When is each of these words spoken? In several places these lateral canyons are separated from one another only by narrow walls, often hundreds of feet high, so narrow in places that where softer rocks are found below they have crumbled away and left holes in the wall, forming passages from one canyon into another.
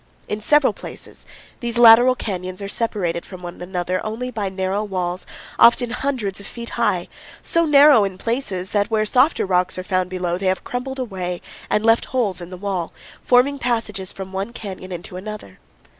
In 0.27 0.41
several 0.41 0.73
places 0.73 1.27
these 1.59 1.77
lateral 1.77 2.15
canyons 2.15 2.59
are 2.59 2.67
separated 2.67 3.23
from 3.23 3.43
one 3.43 3.61
another 3.61 4.03
only 4.03 4.31
by 4.31 4.49
narrow 4.49 4.83
walls, 4.83 5.27
often 5.59 5.91
hundreds 5.91 6.39
of 6.39 6.47
feet 6.47 6.71
high, 6.71 7.07
so 7.43 7.65
narrow 7.65 8.03
in 8.03 8.17
places 8.17 8.71
that 8.71 8.89
where 8.89 9.05
softer 9.05 9.45
rocks 9.45 9.77
are 9.77 9.83
found 9.83 10.09
below 10.09 10.39
they 10.39 10.47
have 10.47 10.63
crumbled 10.63 10.97
away 10.97 11.39
and 11.69 11.85
left 11.85 12.05
holes 12.05 12.41
in 12.41 12.49
the 12.49 12.57
wall, 12.57 12.91
forming 13.21 13.59
passages 13.59 14.11
from 14.11 14.33
one 14.33 14.53
canyon 14.53 14.91
into 14.91 15.17
another. 15.17 15.59